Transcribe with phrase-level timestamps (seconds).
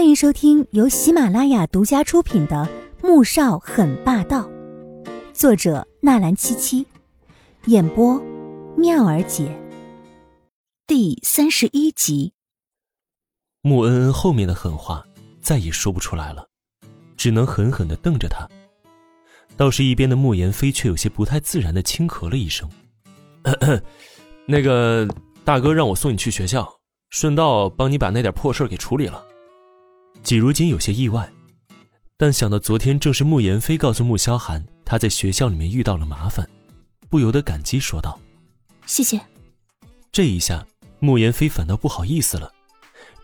[0.00, 2.66] 欢迎收听由喜马拉雅独家出品的
[3.06, 4.48] 《穆少很霸道》，
[5.34, 6.86] 作者纳兰七七，
[7.66, 8.18] 演播
[8.78, 9.54] 妙儿姐，
[10.86, 12.32] 第三十一集。
[13.60, 15.04] 穆恩恩后面的狠话
[15.42, 16.48] 再也说不出来了，
[17.14, 18.48] 只能狠狠的瞪着他。
[19.54, 22.66] 倒是一边的穆言飞却有些不太自然的轻咳了一声
[23.42, 23.78] 咳咳
[24.48, 25.06] ：“那个
[25.44, 26.66] 大哥让我送你去学校，
[27.10, 29.22] 顺道帮你把那点破事给处理了。”
[30.22, 31.30] 季如锦有些意外，
[32.16, 36.48] 但想到昨天正是慕言飞告诉慕萧寒他在学校里面遇到了麻烦，
[37.08, 38.18] 不由得感激说道
[38.86, 39.20] ：“谢谢。”
[40.12, 40.66] 这一下，
[40.98, 42.52] 慕言飞反倒不好意思了，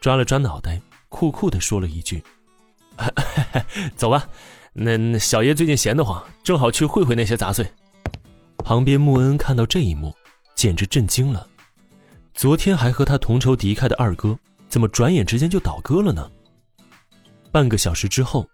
[0.00, 2.22] 抓了抓脑袋，酷酷的说了一句
[3.94, 4.28] ：“走吧，
[4.72, 7.66] 那小爷最近闲得慌，正好去会会那些杂碎。”
[8.58, 10.14] 旁边穆恩看到这一幕，
[10.54, 11.46] 简直震惊了，
[12.34, 14.36] 昨天还和他同仇敌忾的二哥，
[14.68, 16.30] 怎么转眼之间就倒戈了呢？
[17.56, 18.46] 半个小时之后，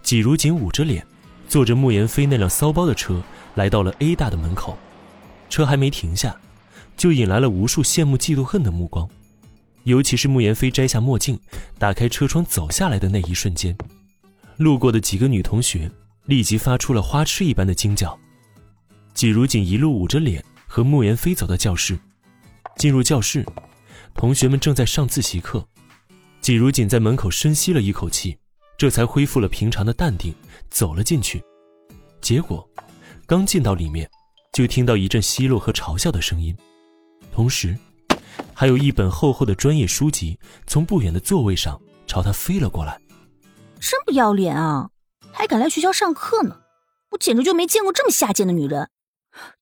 [0.00, 1.04] 季如锦捂着脸，
[1.48, 3.20] 坐着穆言飞那辆骚包的车
[3.56, 4.78] 来到了 A 大的门口。
[5.50, 6.40] 车还没停下，
[6.96, 9.10] 就引来了无数羡慕、嫉妒、恨的目光。
[9.82, 11.36] 尤其是穆言飞摘下墨镜，
[11.80, 13.76] 打开车窗走下来的那一瞬间，
[14.56, 15.90] 路过的几个女同学
[16.26, 18.16] 立即发出了花痴一般的惊叫。
[19.14, 21.98] 季如锦一路捂着脸和穆言飞走到教室。
[22.76, 23.44] 进入教室，
[24.14, 25.66] 同学们正在上自习课。
[26.40, 28.38] 季如锦在门口深吸了一口气。
[28.76, 30.34] 这才恢复了平常的淡定，
[30.70, 31.42] 走了进去。
[32.20, 32.68] 结果，
[33.26, 34.10] 刚进到里面，
[34.52, 36.56] 就听到一阵奚落和嘲笑的声音，
[37.32, 37.76] 同时，
[38.52, 43.00] 还有一本厚厚的专业书籍从不远的座位上朝他飞了过来。
[43.80, 44.90] 真不要脸啊！
[45.32, 46.60] 还敢来学校上课呢？
[47.10, 48.90] 我简直就没见过这么下贱的女人。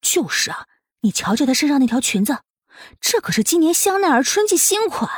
[0.00, 0.66] 就是啊，
[1.00, 2.38] 你瞧瞧她身上那条裙子，
[3.00, 5.10] 这可是今年香奈儿春季新款，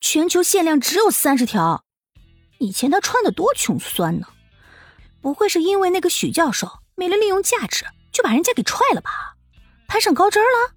[0.00, 1.84] 全球限量只有三十条。
[2.58, 4.26] 以前他穿的多穷酸呢，
[5.20, 9.36] 不会是因为那个许教授没了利用价值，就把人家给踹了吧？
[9.86, 10.74] 攀上高枝了？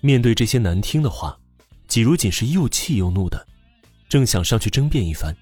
[0.00, 1.38] 面对这些难听的话，
[1.88, 3.46] 季如锦是又气又怒的，
[4.08, 5.34] 正想上去争辩一番，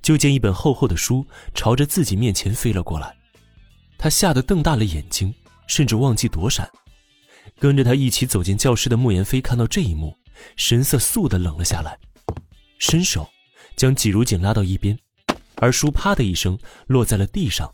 [0.00, 3.16] 就见一本厚厚的书朝着自己面前飞了过来，
[3.98, 5.34] 他吓得瞪大了眼睛，
[5.66, 6.70] 甚至忘记躲闪。
[7.58, 10.16] 跟着他一起走进教室的穆言飞看到这一幕，
[10.56, 11.98] 神色肃的冷了下来，
[12.78, 13.28] 伸手。
[13.80, 14.98] 将季如锦拉到一边，
[15.56, 17.72] 而书啪的一声落在了地上。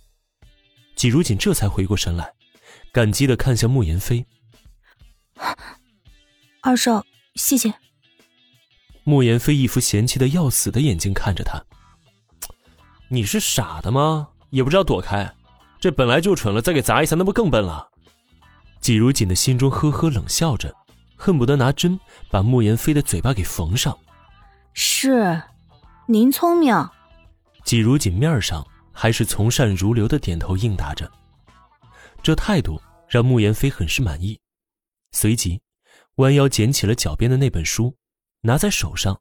[0.94, 2.33] 季如锦这才回过神来，
[2.93, 4.25] 感激的看向慕言飞
[6.62, 7.75] ：“二少，谢谢。”
[9.03, 11.61] 慕言飞一副嫌弃的要死的眼睛看着他
[13.11, 14.28] ：“你是傻的吗？
[14.50, 15.34] 也不知道躲开，
[15.81, 17.91] 这本来就蠢了，再给砸一下，那不更笨了？”
[18.81, 20.72] 季如锦的心中呵呵冷笑着，
[21.16, 21.99] 恨不得拿针
[22.31, 23.99] 把慕言飞的嘴巴给缝上。
[24.72, 25.43] 是。
[26.09, 26.72] 您聪明，
[27.65, 31.11] 季如锦面上还是从善如流的点头应答着，
[32.22, 34.39] 这态度让穆言飞很是满意，
[35.11, 35.61] 随即
[36.16, 37.93] 弯腰捡起了脚边的那本书，
[38.43, 39.21] 拿在手上，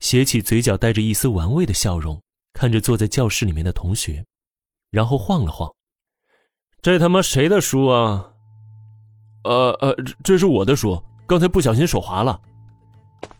[0.00, 2.22] 斜起嘴角，带着一丝玩味的笑容，
[2.52, 4.22] 看着坐在教室里面的同学，
[4.90, 5.74] 然后晃了晃，
[6.82, 8.30] 这他妈谁的书啊？
[9.44, 12.38] 呃呃，这是我的书，刚才不小心手滑了。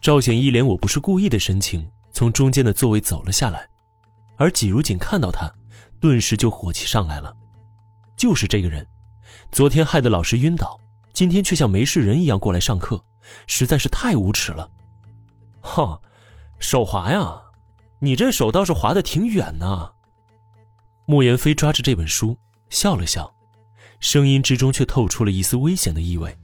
[0.01, 1.87] 赵显一脸我不是故意的神情。
[2.21, 3.67] 从中间的座位走了下来，
[4.37, 5.51] 而季如锦看到他，
[5.99, 7.35] 顿时就火气上来了。
[8.15, 8.87] 就是这个人，
[9.51, 10.79] 昨天害得老师晕倒，
[11.15, 13.03] 今天却像没事人一样过来上课，
[13.47, 14.71] 实在是太无耻了。
[15.63, 15.99] 哈，
[16.59, 17.41] 手滑呀？
[18.01, 19.91] 你这手倒是滑得挺远呢。
[21.07, 22.37] 莫言飞抓着这本书
[22.69, 23.33] 笑了笑，
[23.99, 26.37] 声音之中却透出了一丝危险的意味。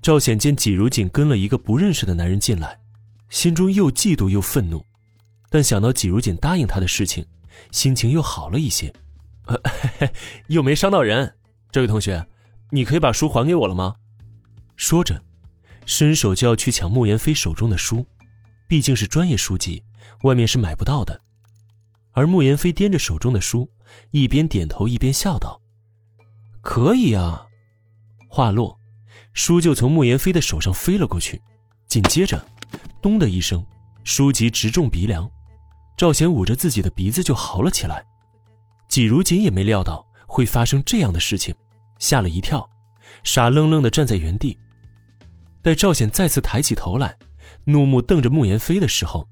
[0.00, 2.78] 赵显见季如锦跟了一个不认识的男人进来。
[3.36, 4.82] 心中又嫉妒又愤怒，
[5.50, 7.22] 但想到季如锦答应他的事情，
[7.70, 8.90] 心情又好了一些。
[9.44, 9.60] 呃，
[10.48, 11.36] 又没伤到人。
[11.70, 12.26] 这位同学，
[12.70, 13.96] 你可以把书还给我了吗？
[14.76, 15.22] 说着，
[15.84, 18.06] 伸手就要去抢慕言飞手中的书，
[18.66, 19.84] 毕竟是专业书籍，
[20.22, 21.20] 外面是买不到的。
[22.12, 23.70] 而慕言飞掂着手中的书，
[24.12, 25.60] 一边点头一边笑道
[26.64, 27.44] ：“可以啊。”
[28.32, 28.80] 话落，
[29.34, 31.42] 书就从慕言飞的手上飞了过去，
[31.86, 32.42] 紧接着。
[33.00, 33.64] 咚的一声，
[34.04, 35.30] 书籍直中鼻梁，
[35.96, 38.04] 赵显捂着自己的鼻子就嚎了起来。
[38.88, 41.54] 季如锦也没料到会发生这样的事情，
[41.98, 42.68] 吓了一跳，
[43.24, 44.56] 傻愣愣的站在原地。
[45.62, 47.16] 待赵显再次抬起头来，
[47.64, 49.26] 怒目瞪着慕言飞的时候，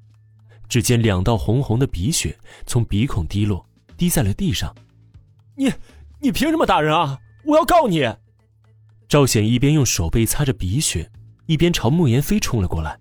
[0.68, 3.64] 只见两道红红的鼻血从鼻孔滴落，
[3.96, 4.74] 滴在了地上。
[5.56, 5.72] 你，
[6.20, 7.18] 你凭什么打人啊？
[7.44, 8.02] 我要告你！
[9.06, 11.08] 赵显一边用手背擦着鼻血，
[11.46, 12.98] 一边朝慕言飞冲了过来。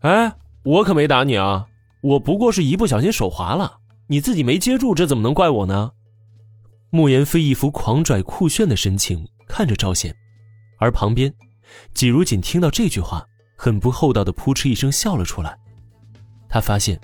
[0.00, 1.66] 哎，我可没打你啊！
[2.00, 5.92] 我不过是一不小心手滑了，你自己没接住，这怎么能怪我呢？
[6.88, 10.14] 慕言飞一副狂拽酷炫的神情看着赵显，
[10.78, 11.32] 而旁边，
[11.92, 13.26] 季如锦听到这句话，
[13.56, 15.58] 很不厚道的扑哧一声笑了出来。
[16.48, 16.98] 他发现，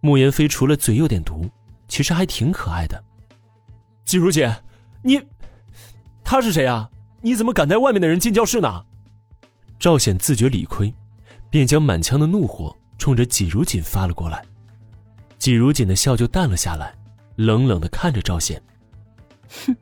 [0.00, 1.48] 慕言飞除了嘴有点毒，
[1.88, 3.02] 其实还挺可爱的。
[4.04, 4.46] 季如锦，
[5.02, 5.20] 你，
[6.22, 6.90] 他是谁啊？
[7.22, 8.84] 你怎么敢带外面的人进教室呢？
[9.78, 10.94] 赵显自觉理亏，
[11.50, 14.44] 便将满腔的怒火冲着季如锦发了过来。
[15.38, 16.94] 季如锦的笑就淡了下来，
[17.36, 18.60] 冷冷的看着赵显。
[19.66, 19.76] 哼，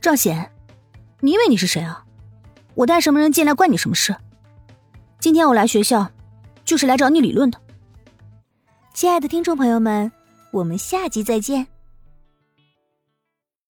[0.00, 0.50] 赵显，
[1.20, 2.04] 你以为你是谁啊？
[2.74, 4.16] 我带什么人进来关你什么事？
[5.20, 6.10] 今天我来学校，
[6.64, 7.60] 就是来找你理论的。
[8.92, 10.10] 亲爱的听众朋友们，
[10.50, 11.66] 我们下集再见。